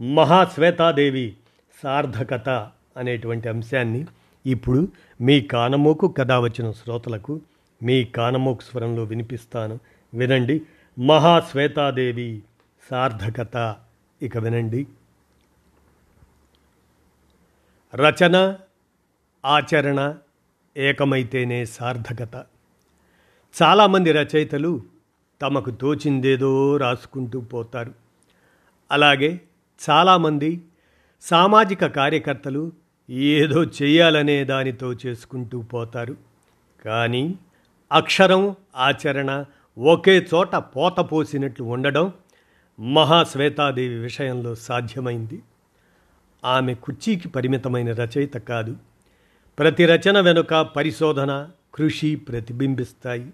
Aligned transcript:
మహాశ్వేతాదేవి 0.00 1.36
సార్థకత 1.82 2.48
అనేటువంటి 2.96 3.48
అంశాన్ని 3.48 4.06
ఇప్పుడు 4.46 4.88
మీ 5.20 5.40
కానమోకు 5.40 6.08
కథ 6.08 6.32
వచ్చిన 6.32 6.70
శ్రోతలకు 6.70 7.40
మీ 7.82 8.04
కానమోకు 8.04 8.60
స్వరంలో 8.60 9.04
వినిపిస్తాను. 9.04 9.80
వినండి. 10.14 10.62
మహాశ్వేతాదేవి 10.98 12.42
సార్థకత. 12.90 13.76
ఇక 14.22 14.38
వినండి. 14.38 14.86
రచన 17.94 18.58
ఆచరణ 19.44 20.16
ఏకమైతేనే 20.76 21.64
సార్థకత. 21.64 22.46
చాలామంది 23.62 24.12
రచయితలు 24.12 24.82
తమకు 25.42 25.70
తోచిందేదో 25.70 26.76
రాసుకుంటూ 26.76 27.40
పోతారు. 27.40 27.94
అలాగే 28.90 29.40
చాలామంది 29.90 30.64
సామాజిక 31.20 31.86
కార్యకర్తలు 31.86 32.72
ఏదో 33.10 33.64
చేయాలనే 33.64 34.44
దానితో 34.44 34.92
చేసుకుంటూ 34.92 35.62
పోతారు. 35.62 36.16
కానీ 36.84 37.34
అక్షరం 37.92 38.56
ఆచరణ 38.76 39.44
ఒకే 39.78 40.26
చోట 40.34 40.56
పోత 40.56 41.00
పోసినట్లు 41.00 41.64
ఉండడం 41.64 42.12
మహాశ్వేతాదేవి 42.80 43.94
విషయంలో 43.94 44.54
సాధ్యమైంది. 44.54 45.42
ఆమె 46.44 46.74
కుర్చీకి 46.74 47.28
పరిమితమైన 47.28 47.92
రచయిత 47.92 48.34
కాదు. 48.34 48.76
ప్రతి 49.58 49.86
రచన 49.86 50.20
వెనుక 50.20 50.54
పరిశోధన 50.54 51.48
కృషి 51.74 52.16
ప్రతిబింబిస్తాయి. 52.16 53.32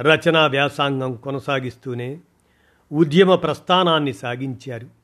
రచనా 0.00 0.46
వ్యాసాంగం 0.46 1.14
కొనసాగిస్తూనే 1.14 2.20
ఉద్యమ 2.92 3.34
ప్రస్థానాన్ని 3.34 4.12
సాగించారు. 4.12 4.99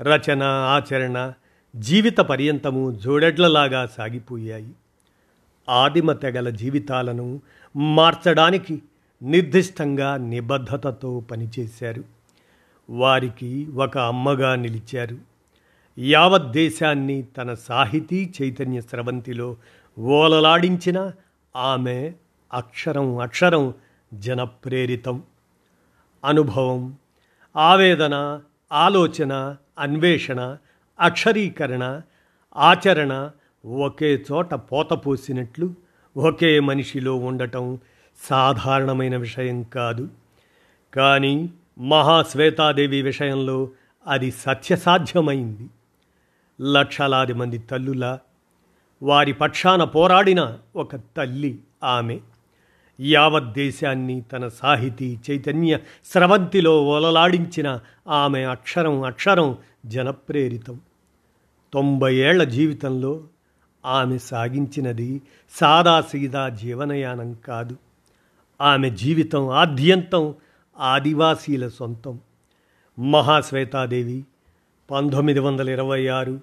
రచన 0.00 0.42
ఆచరణ 0.42 1.32
జీవిత 1.76 2.16
పర్యంతము 2.16 2.92
జోడెడ్లలాగా 2.92 3.86
సాగిపోయాయి. 3.86 4.72
ఆదిమ 5.68 6.12
తెగల 6.12 6.50
జీవితాలను 6.50 7.40
మార్చడానికి 7.76 8.82
నిర్దిష్టంగా 9.22 10.16
నిబద్ధతతో 10.16 11.20
పనిచేశారు. 11.20 12.04
వారికి 12.90 13.66
ఒక 13.74 13.98
అమ్మగా 13.98 14.54
నిలిచారు. 14.54 15.18
యావత్ 15.98 16.50
దేశాన్ని 16.50 17.22
తన 17.22 17.54
సాహితీ 17.54 18.32
చైతన్య 18.42 18.80
స్రవంతిలో 18.80 19.56
ఓలలాడించిన 19.98 21.12
ఆమె 21.56 22.12
అక్షరం 22.52 23.18
అక్షరం 23.18 23.74
జనప్రేరితం. 24.14 25.22
అనుభవం 26.24 26.96
ఆవేదన 27.56 28.40
ఆలోచన 28.72 29.56
అన్వేషణ 29.78 30.56
అక్షరీకరణ 31.00 32.00
ఆచరణ 32.56 33.30
ఒకే 33.66 34.24
చోట 34.32 34.54
పోతపోసినట్లు 34.54 35.74
ఒకే 36.16 36.60
మనిషిలో 36.60 37.14
ఉండటం 37.16 37.78
సాధారణమైన 38.30 39.16
విషయం 39.16 39.62
కాదు. 39.62 40.08
కానీ 40.94 41.50
మహాశ్వేతాదేవి 41.78 43.02
విషయంలో 43.02 43.68
అది 44.06 44.30
సత్యసాధ్యమైంది. 44.30 45.70
లక్షలాది 46.72 47.32
మంది 47.32 47.58
తల్లుల 47.58 48.18
వారి 49.02 49.32
పక్షాన 49.32 49.84
పోరాడిన 49.84 50.58
ఒక 50.76 50.96
తల్లి 50.96 51.58
ఆమె. 51.84 52.20
యావత్ 53.00 53.52
దేశాన్ని 53.52 54.20
తన 54.20 54.48
సాహితీ 54.48 55.18
చైతన్య 55.30 55.78
స్రవంతిలో 56.04 56.84
ఓలలాడించిన 56.84 57.80
ఆమె 58.08 58.42
అక్షరం 58.42 59.02
అక్షరం 59.02 59.58
జనప్రేరితం. 59.86 60.80
తొంభై 61.72 62.14
ఏళ్ళ 62.14 62.44
జీవితంలో 62.44 63.24
ఆమె 63.86 64.18
సాగించినది 64.18 65.22
సాదాసీదా 65.50 66.48
జీవనయానం 66.48 67.32
కాదు. 67.32 67.76
ఆమె 68.60 68.90
జీవితం 68.90 69.48
ఆద్యంతం 69.48 70.34
ఆదివాసీల 70.78 71.68
సొంతం. 71.68 72.20
మహాశ్వేతాదేవి 73.10 74.24
పంతొమ్మిది 74.90 75.38
వందల 75.40 75.70
ఇరవై 75.70 76.06
ఆరు 76.06 76.40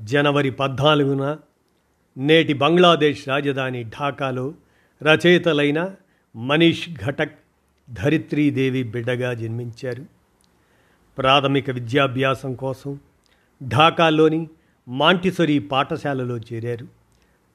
జనవరి 0.00 0.50
పద్నాలుగున 0.50 1.36
నేటి 2.16 2.52
బంగ్లాదేశ్ 2.52 3.28
రాజధాని 3.28 3.84
ఢాకాలో 3.84 4.54
రచయితలైన 5.02 5.94
మనీష్ 6.36 6.88
ఘటక్ 7.06 7.38
ధరిత్రీదేవి 7.90 8.82
బిడ్డగా 8.82 9.34
జన్మించారు. 9.34 10.06
ప్రాథమిక 11.18 11.70
విద్యాభ్యాసం 11.70 12.54
కోసం 12.54 12.98
ఢాకాలోని 13.62 14.48
మాంటిసొరి 14.88 15.58
పాఠశాలలో 15.58 16.38
చేరారు. 16.38 16.86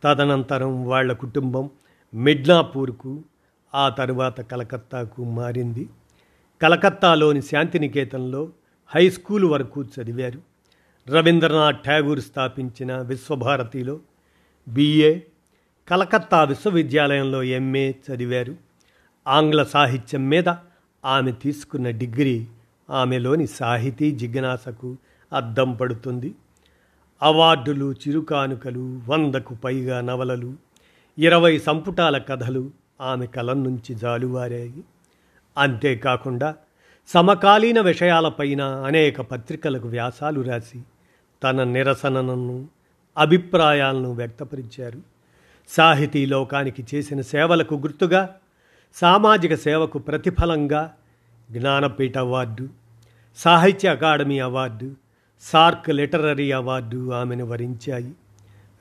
తదనంతరం 0.03 0.85
వాళ్ళ 0.85 1.13
కుటుంబం 1.13 1.69
మిడ్నాపూర్కు 2.13 3.23
ఆ 3.75 3.89
తరువాత 3.89 4.41
కలకత్తాకు 4.41 5.23
మారింది. 5.23 5.89
కలకత్తాలోని 6.61 7.41
శాంతినికేతన్లో 7.41 8.49
హై 8.87 9.09
స్కూల్ 9.09 9.45
వరకు 9.45 9.83
చదివారు. 9.83 10.41
రవీంద్రనాథ్ 11.09 11.77
ఠాగూర్ 11.85 12.19
స్థాపించిన 12.19 12.97
విశ్వభారతిలో 12.97 13.99
బిఏ 14.67 15.19
కలకత్తా 15.89 16.43
విశ్వవిద్యాలయంలో 16.43 17.43
ఎంఏ 17.43 17.91
చదివారు. 17.91 18.55
ఆంగ్ల 19.27 19.63
సాహిత్యం 19.63 20.29
మీద 20.29 20.49
ఆమె 21.05 21.31
తీసుకున్న 21.31 21.89
డిగ్రీ 21.89 22.47
ఆమెలోని 22.89 23.47
సాహితీ 23.47 24.11
జిజ్ఞాసకు 24.11 24.97
అద్దం 25.33 25.73
పడుతుంది. 25.73 26.35
అవార్డులు 27.21 27.93
చిరుకానుకలు 27.93 29.01
వందకు 29.07 29.55
పైగా 29.55 30.01
నవలలు 30.01 30.53
ఇరవై 31.17 31.59
సంపుటాల 31.59 32.17
కథలు 32.17 32.71
ఆమె 33.01 33.25
కలం 33.25 33.63
నుంచి 33.63 33.95
జాలువారాయి. 33.95 34.83
అంతేకాకుండా 35.57 36.55
సమకాలీన 37.07 37.81
విషయాలపైన 37.81 38.61
అనేక 38.61 39.21
పత్రికలకు 39.21 39.87
వ్యాసాలు 39.87 40.41
రాసి 40.41 40.81
తన 41.43 41.63
నిరసనను 41.63 42.67
అభిప్రాయాలను 43.17 44.13
వ్యక్తపరిచారు. 44.13 45.16
సాహితీ 45.67 46.25
లోకానికి 46.25 46.85
చేసిన 46.95 47.21
సేవలకు 47.21 47.75
గుర్తుగా 47.75 48.35
సామాజిక 48.95 49.55
సేవకు 49.55 49.99
ప్రతిఫలంగా 49.99 50.93
Jnanpith 51.51 52.17
award 52.17 52.69
Sahitya 53.37 53.89
Akademi 53.89 54.39
award 54.39 54.95
SAARC 55.41 55.89
literary 55.89 56.51
award 56.51 57.11
ఆమెను 57.11 57.45
వరించాయి. 57.45 58.13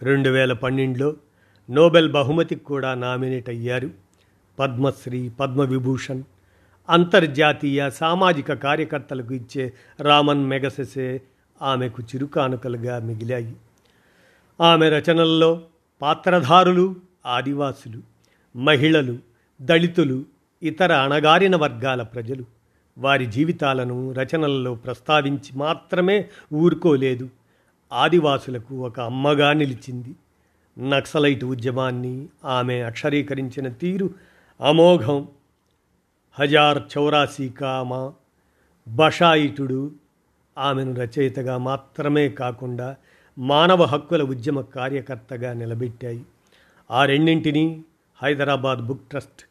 రెండు 0.03 0.29
వేల 0.29 0.53
పన్నెండులో 0.53 1.15
నోబెల్ 1.71 2.13
బహుమతికి 2.13 2.65
కూడా 2.65 2.95
నామినేట్ 2.95 3.49
అయ్యారు 3.49 3.91
పద్మశ్రీ 4.59 5.29
పద్మవిభూషణ్. 5.29 6.23
అంతర్జాతీయ 6.91 7.91
సామాజిక 7.91 8.53
కార్యకర్తలకు 8.53 9.35
ఇచ్చే 9.35 9.73
రామన్ 10.01 10.47
మెగసెసే 10.47 11.21
ఆమెకు 11.63 12.03
చిరుకానుకలుగా 12.03 12.99
మిగిలాయి. 12.99 13.57
ఆమె 14.61 14.89
రచనల్లో 14.89 15.61
పాత్రధారులు 16.03 16.97
ఆదివాసులు 17.27 18.03
మహిళలు 18.59 19.19
దళితులు 19.61 20.25
ఇతర 20.63 20.93
అణగారిన 20.93 21.57
వర్గాల 21.57 22.03
ప్రజలు. 22.03 22.45
వారి 22.99 23.27
జీవితాలను 23.27 24.13
రచనలలో 24.13 24.75
ప్రస్తావించి 24.75 25.59
మాత్రమే 25.59 26.29
ఊరుకోలేదు. 26.55 27.29
ఆదివాసులకు 27.93 28.75
ఒక 28.75 29.01
అమ్మగా 29.01 29.53
నిలిచింది. 29.53 30.15
నక్సలైట్ 30.89 31.45
ఉద్యమాన్ని 31.45 32.29
ఆమె 32.45 32.81
అక్షరీకరించిన 32.81 33.69
తీరు 33.69 34.11
అమోఘం. 34.61 35.29
హజార్ 36.41 36.83
చౌరాసీ 36.99 37.49
కామ 37.49 38.13
బషాయిటుడు 38.89 39.91
ఆమెను 40.59 40.95
రచయితగా 40.95 41.59
మాత్రమే 41.59 42.29
కాకుండా 42.29 42.97
మానవ 43.39 43.85
హక్కుల 43.85 44.23
ఉద్యమ 44.23 44.61
కార్యకర్తగా 44.61 45.53
నిలబెట్టాయి. 45.53 46.25
ఆ 46.91 47.05
రెండింటినీ 47.05 47.85
హైదరాబాద్ 48.23 48.79
బుక్ 48.79 49.09
ట్రస్ట్ 49.11 49.43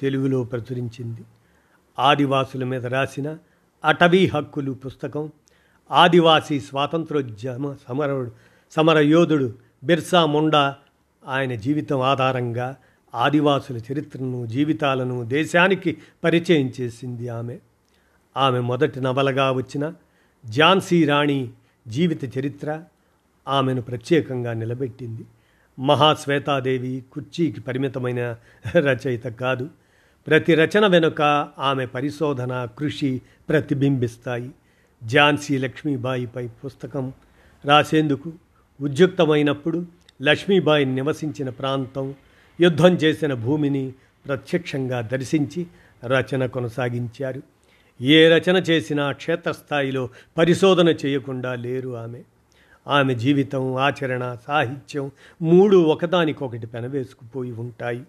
తెలుగులో 0.00 0.44
ప్రచురించింది. 0.44 1.20
ఆదివాసుల 1.98 2.64
మీద 2.64 2.86
రాసిన 2.86 3.38
అటవీ 3.84 4.26
హక్కులు 4.26 4.72
పుస్తకం 4.72 5.32
ఆదివాసీ 5.90 6.60
స్వాతంత్రోద్యమ 6.60 7.76
సమర 7.88 8.28
సమరయోధుడు 8.70 9.54
బిర్సా 9.84 10.26
ముండా 10.26 10.76
ఆయన 11.26 11.54
జీవితం 11.54 12.00
ఆధారంగా 12.00 12.76
ఆదివాసుల 13.14 13.80
చరిత్రను 13.92 14.46
జీవితాలను 14.46 15.24
దేశానికి 15.24 15.98
పరిచయం 16.24 16.72
చేసింది 16.80 17.28
ఆమె. 17.28 17.58
ఆమె 18.36 18.60
మొదటి 18.60 19.00
నవలగా 19.00 19.50
వచ్చిన 19.50 19.92
ఝాన్సీ 20.50 21.04
రాణి 21.04 21.50
జీవిత 21.88 22.38
చరిత్ర 22.38 22.84
ఆమెను 23.48 23.82
ప్రత్యేకంగా 23.82 24.52
నిలబెట్టింది. 24.52 25.24
మహాశ్వేతాదేవి 25.78 27.04
కుర్చీకి 27.12 27.60
పరిమితమైన 27.60 28.36
రచయిత 28.76 29.24
కాదు. 29.24 29.68
ప్రతి 30.26 30.54
రచన 30.54 30.86
వెనుక 30.86 31.22
ఆమె 31.58 31.86
పరిశోధన 31.86 32.68
కృషి 32.78 33.22
ప్రతిబింబిస్తాయి. 33.48 34.50
ఝాన్సీ 35.06 35.58
లక్ష్మీబాయిపై 35.58 36.48
పుస్తకం 36.64 37.12
రాసేందుకు 37.64 38.32
ఉద్యుక్తమైనప్పుడు 38.80 39.86
లక్ష్మీబాయి 40.22 40.84
నివసించిన 40.84 41.48
ప్రాంతం 41.48 42.14
యుద్ధం 42.60 42.94
చేసిన 42.94 43.34
భూమిని 43.34 43.92
ప్రత్యక్షంగా 44.26 45.00
దర్శించి 45.00 45.66
రచన 46.06 46.46
కొనసాగించారు. 46.46 47.42
ఏ 48.00 48.28
రచన 48.28 48.56
చేసినా 48.56 49.12
క్షేత్రస్థాయిలో 49.12 50.08
పరిశోధన 50.38 50.88
చేయకుండా 50.88 51.54
లేరు 51.54 51.96
ఆమె. 51.96 52.22
ఆమె 52.88 53.14
జీవితం 53.14 53.76
ఆచరణ 53.76 54.36
సాహిత్యం 54.46 55.10
మూడు 55.42 55.76
ఒకదానికొకటి 55.76 56.66
పెనవేసుకుపోయి 56.66 57.52
ఉంటాయి. 57.52 58.02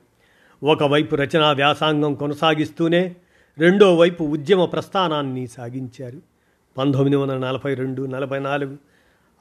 ఒకవైపు 0.63 1.15
రచనా 1.15 1.51
వ్యాసాంగం 1.51 2.13
కొనసాగిస్తూనే 2.13 3.15
రెండో 3.57 3.95
వైపు 3.95 4.23
ఉద్యమ 4.23 4.65
ప్రస్థానాన్ని 4.65 5.47
సాగించారు. 5.47 6.21
పంతొమ్మిది 6.77 7.15
వందల 7.15 7.37
నలభై 7.37 7.73
రెండు 7.73 8.05
నలభై 8.05 8.39
నాలుగు 8.39 8.77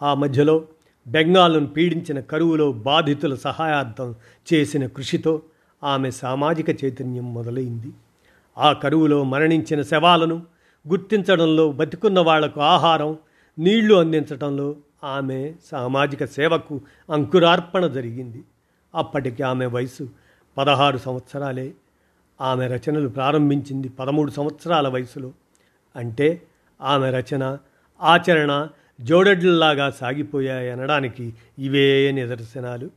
ఆ 0.02 0.14
మధ్యలో 0.14 0.64
బెంగాల్ను 1.06 1.66
పీడించిన 1.66 2.20
కరువులో 2.20 2.72
బాధితుల 2.72 3.34
సహాయార్థం 3.34 4.14
చేసిన 4.52 4.86
కృషితో 4.86 5.42
ఆమె 5.84 6.10
సామాజిక 6.10 6.84
చైతన్యం 6.84 7.34
మొదలైంది. 7.34 7.92
ఆ 8.58 8.72
కరువులో 8.72 9.24
మరణించిన 9.24 9.82
శవాలను 9.82 10.42
గుర్తించడంలో 10.88 11.72
బతికున్న 11.72 12.20
వాళ్ళకు 12.20 12.60
ఆహారం 12.60 13.16
నీళ్ళు 13.58 13.94
అందించడంలో 13.94 14.76
ఆమె 15.04 15.54
సామాజిక 15.72 16.24
సేవకు 16.24 16.80
అంకురార్పణ 17.12 17.86
జరిగింది. 17.86 18.44
అప్పటికి 18.94 19.42
ఆమె 19.42 19.66
వయసు 19.66 20.08
పదహారు 20.58 20.98
సంవత్సరాలే. 20.98 21.72
ఆమె 22.40 22.66
రచనలు 22.66 23.08
ప్రారంభించింది 23.08 23.88
పదమూడు 23.88 24.30
సంవత్సరాల 24.30 24.88
వయసులో. 24.88 25.32
అంటే 25.96 26.42
ఆమె 26.80 27.10
రచన 27.10 27.58
ఆచరణ 28.02 28.68
జోడెడ్లలాగా 29.00 29.90
సాగిపోయాయి 29.90 30.70
అనడానికి 30.70 31.34
ఇవే 31.58 32.12
నిదర్శనాలు. 32.12 32.90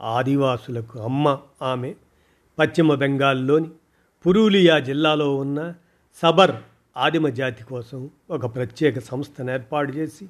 ఆదివాసులకు 0.00 0.98
అమ్మ 0.98 1.38
ఆమె. 1.62 1.94
పశ్చిమ 2.58 2.94
బెంగాల్లోని 2.94 3.68
పురూలియా 4.26 4.78
జిల్లాలో 4.78 5.36
ఉన్న 5.36 5.74
సబర్ 6.22 6.50
ఆదిమ 6.96 7.28
జాతి 7.28 7.64
కోసం 7.64 8.10
ఒక 8.30 8.54
ప్రత్యేక 8.54 8.98
సంస్థను 8.98 9.50
ఏర్పాటు 9.50 9.92
చేసి 9.92 10.28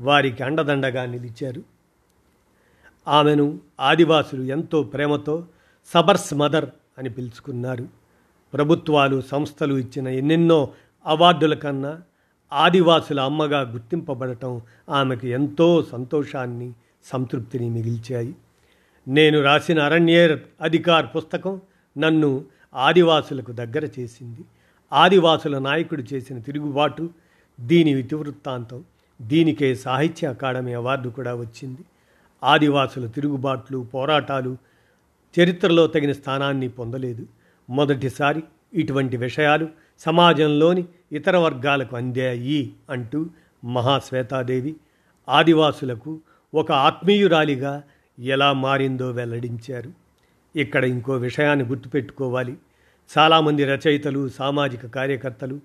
వారికి 0.00 0.42
అండదండగా 0.42 1.06
నిలిచారు. 1.06 1.62
ఆమెను 3.08 3.60
ఆదివాసులు 3.80 4.42
ఎంతో 4.42 4.82
ప్రేమతో 4.82 5.46
సబర్స్ 5.94 6.34
మదర్ 6.34 6.70
అని 6.98 7.10
పిలుచుకున్నారు. 7.10 7.88
ప్రభుత్వాలు 8.54 9.20
సంస్థలు 9.20 9.74
ఇచ్చిన 9.74 10.08
ఎన్నెన్నో 10.08 10.72
అవార్డుల 11.06 11.54
కన్నా 11.54 12.02
ఆదివాసుల 12.52 13.20
అమ్మగా 13.20 13.60
గుర్తింపబడటం 13.60 14.60
ఆమెకు 14.88 15.26
ఎంతో 15.26 15.82
సంతోషాన్ని 15.82 16.72
సంతృప్తిని 17.04 17.68
మిగిల్చాయి. 17.68 18.34
నేను 19.08 19.42
రాసిన 19.42 19.82
అరణ్యేర్ 19.82 20.40
అధికార్ 20.60 21.06
పుస్తకం 21.16 21.60
నన్ను 21.98 22.44
ఆదివాసులకు 22.74 23.52
దగ్గర 23.52 23.88
చేసింది. 23.98 24.40
ఆదివాసుల 24.92 25.58
నాయకుడు 25.58 26.02
చేసిన 26.12 26.38
తిరుగుబాటు 26.38 27.10
దీని 27.60 27.90
ఇతివృత్తాంతం 27.90 28.84
దీనికే 29.22 29.74
సాహిత్య 29.74 30.28
అకాడమీ 30.28 30.72
అవార్డు 30.72 31.08
కూడా 31.08 31.34
వచ్చింది. 31.34 31.80
ఆదివాసుల 32.44 33.06
తిరుగుబాట్లు 33.06 33.86
పోరాటాలు 33.94 34.56
చరిత్రలో 35.40 35.86
తగిన 35.86 36.12
స్థానాన్ని 36.12 36.68
పొందలేదు. 36.68 37.26
మొదటిసారి 37.70 38.42
ఇటువంటి 38.74 39.16
విషయాలు 39.16 39.68
సమాజంలోని 40.00 40.84
ఇతర 41.12 41.36
వర్గాలకు 41.36 41.96
అందాయి 41.96 42.72
అంటూ 42.90 43.26
మహాశ్వేతాదేవి 43.64 44.76
ఆదివాసులకు 45.28 46.20
ఒక 46.54 46.72
ఆత్మీయురాలిగా 46.72 47.82
ఎలా 48.18 48.52
మారిందో 48.52 49.10
వెల్లడించారు. 49.10 49.92
ఇక్కడ 50.56 50.84
ఇంకో 50.84 51.12
విషయాన్ని 51.12 51.64
గుర్తుపెట్టుకోవాలి. 51.64 52.56
చాలామంది 53.18 53.64
రచయితలు 53.64 54.28
సామాజిక 54.28 54.86
కార్యకర్తలు 54.86 55.60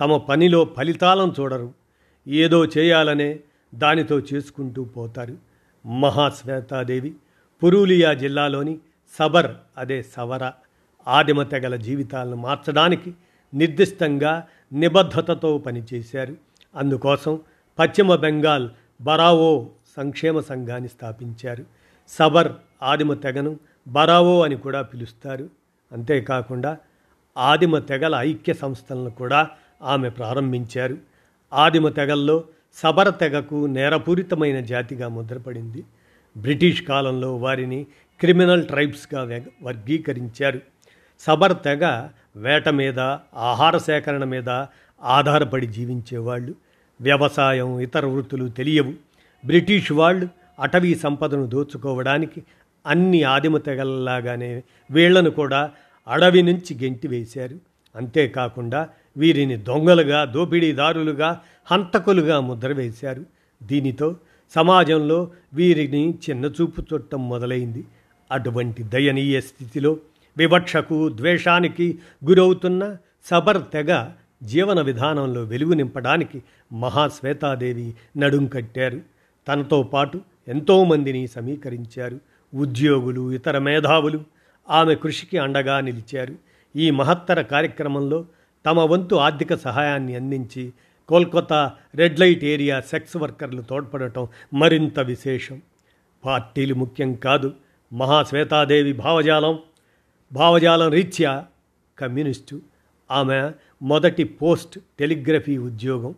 తమ 0.00 0.16
పనిలో 0.16 0.64
ఫలితాలను 0.76 1.34
చూడరు. 1.40 1.79
ఏదో 2.28 2.64
చేయాలనే 2.66 3.40
దానితో 3.74 4.20
చేసుకుంటూ 4.20 4.84
పోతారు. 4.84 5.38
మహాశ్వేతాదేవి 5.86 7.14
పురూలియా 7.62 8.14
జిల్లాలోని 8.14 8.78
సబర్ 9.18 9.54
అదే 9.78 10.02
సవర 10.02 10.50
ఆదిమ 11.08 11.42
తెగల 11.42 11.76
జీవితాలను 11.76 12.36
మార్చడానికి 12.36 13.14
నిర్దిష్టంగా 13.54 14.46
నిబద్ధతతో 14.72 15.58
పనిచేశారు. 15.58 16.36
అందుకోసం 16.76 17.40
పశ్చిమ 17.78 18.14
బెంగాల్ 18.14 18.70
బరావో 19.00 19.70
సంక్షేమ 19.96 20.40
సంఘాన్ని 20.40 20.88
స్థాపించారు. 20.88 21.64
సబర్ 22.08 22.52
ఆదిమ 22.82 23.14
తెగను 23.14 23.58
బరావో 23.88 24.42
అని 24.42 24.56
కూడా 24.56 24.82
పిలుస్తారు. 24.82 25.48
అంతేకాకుండా 25.92 26.78
ఆదిమ 27.38 27.78
తెగల 27.78 28.14
ఐక్య 28.14 28.54
సంస్థలను 28.54 29.10
కూడా 29.10 29.50
ఆమె 29.82 30.10
ప్రారంభించారు. 30.10 31.09
ఆదిమ 31.52 31.88
తెగల్లో 31.88 32.44
సబర 32.74 33.08
తెగకు 33.08 33.66
నేరపూరితమైన 33.66 34.60
జాతిగా 34.60 35.08
ముద్రపడింది. 35.08 35.84
బ్రిటిష్ 36.36 36.82
కాలంలో 36.82 37.36
వారిని 37.36 37.86
క్రిమినల్ 38.20 38.64
ట్రైబ్స్గా 38.64 39.42
వర్గీకరించారు. 39.62 40.60
సబర్ 41.20 41.54
తెగ 41.64 42.08
వేట 42.36 42.68
మీద 42.68 42.98
ఆహార 43.36 43.78
సేకరణ 43.78 44.24
మీద 44.24 44.64
ఆధారపడి 45.02 45.66
జీవించేవాళ్ళు. 45.66 46.54
వ్యవసాయం 47.00 47.80
ఇతర 47.80 48.06
వృత్తులు 48.06 48.48
తెలియవు. 48.48 48.92
బ్రిటిష్ 49.46 49.92
వాళ్ళు 49.92 50.28
అటవీ 50.60 50.94
సంపదను 50.94 51.46
దోచుకోవడానికి 51.46 52.42
అన్ని 52.86 53.22
ఆదిమ 53.22 53.58
తెగలలాగానే 53.58 54.62
వీళ్ళను 54.90 55.30
కూడా 55.30 55.70
అడవి 56.08 56.42
నుంచి 56.42 56.84
గెంటి 56.84 57.08
వేశారు 57.08 57.56
అంతేకాకుండా 57.96 58.88
వీరిని 59.16 59.56
దొంగలుగా 59.56 60.24
దోపిడీదారులుగా 60.24 61.40
హంతకులుగా 61.70 62.40
ముద్ర 62.40 62.72
వేశారు. 62.72 63.24
దీనితో 63.62 64.16
సమాజంలో 64.54 65.30
వీరిని 65.54 66.10
చిన్నచూపు 66.10 66.82
చుట్టం 66.94 67.28
మొదలైంది. 67.28 67.84
అటువంటి 68.32 68.82
దయనీయ 68.82 69.40
స్థితిలో 69.40 69.96
వివక్షకు 70.38 71.08
ద్వేషానికి 71.08 71.98
గురవుతున్న 72.28 72.96
సబర్ 73.24 73.62
తెగ 73.72 74.06
జీవన 74.42 74.80
విధానంలో 74.80 75.42
వెలుగు 75.42 75.72
నింపడానికి 75.72 76.42
మహాశ్వేతాదేవి 76.72 77.94
నడుం 78.16 78.46
కట్టారు. 78.46 79.00
తనతో 79.48 79.82
పాటు 79.82 80.20
ఎంతోమందిని 80.48 81.28
సమీకరించారు. 81.28 82.20
ఉద్యోగులు 82.54 83.32
ఇతర 83.32 83.58
మేధావులు 83.58 84.20
ఆమె 84.70 84.94
కృషికి 84.94 85.38
అండగా 85.38 85.80
నిలిచారు. 85.80 86.34
ఈ 86.76 86.90
మహత్తర 86.90 87.42
కార్యక్రమంలో 87.42 88.24
తమ 88.66 88.80
వంతు 88.80 89.14
ఆర్థిక 89.14 89.54
సహాయాన్ని 89.54 90.16
అందించి 90.16 90.72
Kolkata 91.08 91.72
red 91.94 92.20
light 92.20 92.44
area 92.44 92.80
sex 92.80 93.16
వర్కర్లు 93.16 93.62
తోడ్పడటం 93.62 94.28
మరింత 94.54 95.00
విశేషం. 95.00 95.62
పార్టీలు 96.24 96.74
ముఖ్యం 96.74 97.14
కాదు. 97.14 97.54
మహాశ్వేతాదేవి 97.92 98.92
భావజాలం. 98.92 99.58
భావజాలం 100.32 100.90
రీత్యా 100.90 101.46
కమ్యూనిస్టు. 101.98 102.60
ఆమె 103.10 103.50
మొదటి 103.82 104.24
పోస్ట్ 104.24 104.78
టెలిగ్రఫీ 104.98 105.58
ఉద్యోగం. 105.58 106.14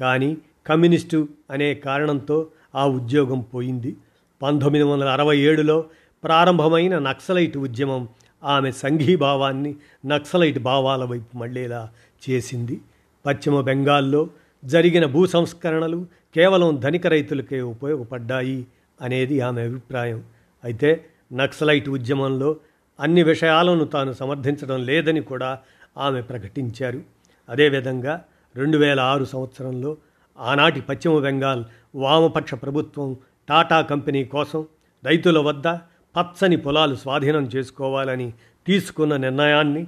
కానీ 0.00 0.36
కమ్యూనిస్టు 0.66 1.28
అనే 1.50 1.74
కారణంతో 1.74 2.46
ఆ 2.74 2.86
ఉద్యోగం 2.86 3.40
పోయింది. 3.40 3.96
పంతొమ్మిది 4.42 4.84
వందల 4.84 5.08
అరవై 5.08 5.38
ఏడులో 5.38 5.84
ప్రారంభమైన 6.24 6.98
నక్సలైట్ 6.98 7.56
ఉద్యమం 7.58 8.08
ఆమె 8.44 8.70
సంఘీభావాన్ని 8.70 9.76
నక్సలైట్ 10.06 10.58
భావాల 10.58 11.04
వైపు 11.04 11.36
మళ్ళేలా 11.36 11.88
చేసింది. 12.30 12.80
పశ్చిమ 13.26 13.60
బెంగాల్లో 13.60 14.30
జరిగిన 14.64 15.06
భూ 15.06 15.26
సంస్కరణలు 15.26 16.06
కేవలం 16.34 16.80
ధనిక 16.80 17.06
రైతులకే 17.06 17.60
ఉపయోగపడ్డాయి 17.60 18.66
అనేది 19.00 19.40
ఆమె 19.40 19.62
అభిప్రాయం. 19.62 20.24
అయితే 20.64 21.06
నక్సలైట్ 21.32 21.88
ఉద్యమంలో 21.88 22.56
అన్ని 23.00 23.22
విషయాలను 23.22 23.84
తాను 23.84 24.12
సమర్థించడం 24.12 24.86
లేదని 24.86 25.20
కూడా 25.20 25.58
ఆమె 25.98 26.22
ప్రకటించారు. 26.22 27.02
అదేవిధంగా 27.48 28.24
రెండు 28.56 28.78
వేల 28.78 29.00
ఆరు 29.00 29.24
సంవత్సరంలో 29.24 29.96
ఆనాటి 30.38 30.80
పశ్చిమ 30.80 31.18
బెంగాల్ 31.18 31.64
వామపక్ష 31.94 32.54
ప్రభుత్వం 32.54 33.16
టాటా 33.48 33.80
కంపెనీ 33.80 34.24
కోసం 34.24 34.66
రైతుల 35.04 35.38
వద్ద 35.38 35.68
పచ్చని 36.16 36.56
పొలాలు 36.56 36.94
స్వాధీనం 36.94 37.44
చేసుకోవాలని 37.56 38.32
తీసుకున్న 38.66 39.16
నిర్ణయాన్ని 39.16 39.86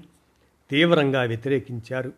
తీవ్రంగా 0.70 1.22
వ్యతిరేకించారు. 1.22 2.12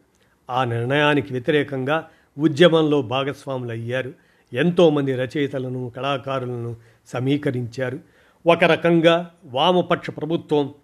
ఆ 0.51 0.65
నిర్ణయానికి 0.65 1.33
వ్యతిరేకంగా 1.33 2.09
ఉద్యమంలో 2.39 3.03
భాగస్వాములయ్యారు. 3.03 4.13
ఎంతోమంది 4.53 5.15
రచయితలను 5.15 5.93
కళాకారులను 5.97 6.77
సమీకరించారు. 7.07 7.99
ఒక 8.47 8.65
రకంగా 8.65 9.31
వామపక్ష 9.45 10.11
ప్రభుత్వం 10.11 10.75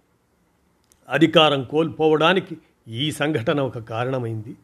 అధికారం 1.09 1.65
కోల్పోవడానికి 1.65 2.59
ఈ 2.89 3.13
సంఘటన 3.13 3.61
ఒక 3.61 3.79
కారణమైంది. 3.79 4.57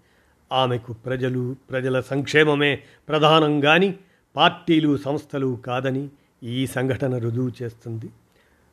ఆమెకు 0.52 0.92
ప్రజలు 0.92 1.56
ప్రజల 1.70 2.00
సంక్షేమమే 2.00 2.82
ప్రధానం 3.08 3.60
కానీ 3.60 3.94
పార్టీలు 4.36 4.96
సంస్థలు 4.96 5.58
కాదని 5.66 6.08
ఈ 6.42 6.66
సంఘటన 6.66 7.18
రుజువు 7.18 7.50
చేస్తుంది. 7.62 8.06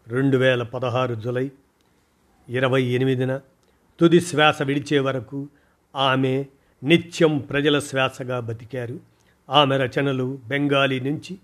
రెండు 0.08 0.38
వేల 0.38 0.64
పదహారు 0.64 1.16
జులై 1.16 1.52
ఇరవై 2.50 2.84
ఎనిమిదిన 2.84 3.40
తుది 4.00 4.22
శ్వాస 4.22 4.62
విడిచే 4.62 5.00
వరకు 5.00 5.48
ఆమె 5.96 6.46
నిత్యం 6.84 7.38
ప్రజల 7.38 7.80
శ్వాసగా 7.80 8.40
బతికారు. 8.40 9.00
ఆమె 9.50 9.78
రచనలు 9.78 10.40
బెంగాలీ 10.48 11.00
నుంచి 11.00 11.38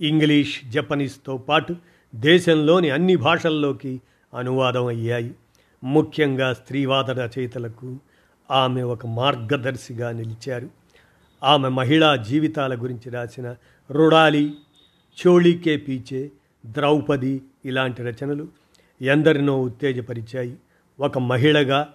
ఇంగ్లీష్ 0.00 0.64
జపనీస్తో 0.68 1.36
పాటు 1.36 1.76
దేశంలోని 2.14 2.90
అన్ని 2.90 3.16
భాషల్లోకి 3.16 4.00
అనువాదం 4.38 4.86
అయ్యాయి. 4.86 5.34
ముఖ్యంగా 5.84 6.52
స్త్రీవాద 6.52 7.10
రచయితలకు 7.10 7.98
ఆమె 8.50 8.82
ఒక 8.82 9.06
మార్గదర్శిగా 9.06 10.12
నిలిచారు. 10.12 10.70
ఆమె 11.42 11.68
మహిళా 11.68 12.16
జీవితాల 12.16 12.74
గురించి 12.74 13.10
రాసిన 13.10 13.56
రుడాలి 13.90 14.54
చోళీకే 15.26 15.76
పీచే 15.76 16.30
ద్రౌపది 16.66 17.42
ఇలాంటి 17.64 18.02
రచనలు 18.02 18.48
ఎందరినో 19.02 19.60
ఉత్తేజపరిచాయి. 19.60 20.56
ఒక 21.00 21.18
మహిళగా 21.18 21.88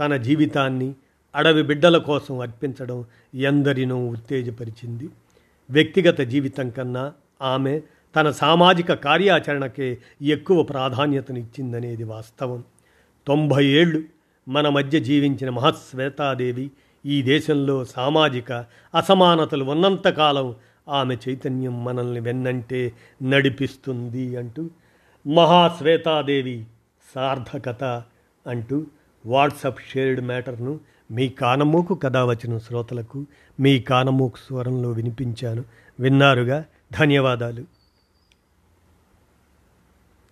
తన 0.00 0.16
జీవితాన్ని 0.16 0.94
అడవి 1.34 1.62
బిడ్డల 1.62 1.98
కోసం 1.98 2.40
అర్పించడం 2.40 3.04
ఎందరినో 3.34 4.08
ఉత్తేజపరిచింది. 4.08 5.08
వ్యక్తిగత 5.70 6.20
జీవితం 6.20 6.70
కన్నా 6.70 7.12
ఆమె 7.42 7.80
తన 8.16 8.30
సామాజిక 8.30 8.92
కార్యాచరణకే 8.92 9.98
ఎక్కువ 10.22 10.62
ప్రాధాన్యతనిచ్చిందనేది 10.62 12.04
వాస్తవం. 12.04 12.64
తొంభై 13.26 13.64
ఏళ్ళు 13.64 14.02
మన 14.48 14.68
మధ్య 14.68 15.00
జీవించిన 15.00 15.50
మహాశ్వేతాదేవి 15.50 16.70
ఈ 17.06 17.22
దేశంలో 17.22 17.84
సామాజిక 17.84 18.52
అసమానతలు 18.94 19.64
ఉన్నంతకాలం 19.64 20.54
ఆమె 20.88 21.16
చైతన్యం 21.28 21.84
మనల్ని 21.84 22.20
వెన్నంటే 22.20 22.92
నడిపిస్తుంది 23.22 24.36
అంటూ 24.36 24.70
మహాశ్వేతాదేవి 25.26 26.66
సార్థకత 27.14 28.02
అంటూ 28.46 28.86
వాట్సప్ 29.26 29.80
షేర్డ్ 29.92 30.20
మ్యాటర్ను 30.20 30.80
మీ 31.10 31.28
కానమూకు 31.28 31.94
కథ 31.94 32.16
వచ్చిన 32.16 32.58
శ్రోతలకు 32.58 33.26
మీ 33.60 33.78
కానమూకు 33.78 34.36
స్వరంలో 34.36 34.90
వినిపించాను. 34.90 35.64
విన్నారుగా? 36.00 36.64
ధన్యవాదాలు. 37.00 37.81